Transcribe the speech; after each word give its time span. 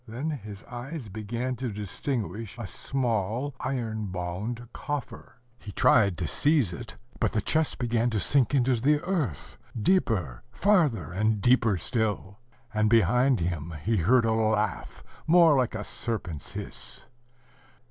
Then 0.07 0.31
his 0.31 0.63
eyes 0.63 1.09
began 1.09 1.55
to 1.57 1.71
distinguish 1.71 2.57
a 2.57 2.65
small, 2.65 3.53
iron 3.59 4.07
bound 4.07 4.67
coffer. 4.73 5.35
He 5.59 5.71
tried 5.73 6.17
to 6.17 6.27
seize 6.27 6.73
it; 6.73 6.95
but 7.19 7.33
the 7.33 7.39
chest 7.41 7.77
began 7.77 8.09
to 8.09 8.19
sink 8.19 8.55
into 8.55 8.75
the 8.81 8.99
earth, 9.01 9.59
deeper, 9.79 10.41
farther, 10.51 11.11
and 11.11 11.39
deeper 11.39 11.77
still: 11.77 12.39
and 12.73 12.89
behind 12.89 13.41
him 13.41 13.75
he 13.83 13.97
heard 13.97 14.25
a 14.25 14.31
laugh, 14.33 15.03
more 15.27 15.55
like 15.55 15.75
a 15.75 15.83
serpent's 15.83 16.53
hiss. 16.53 17.05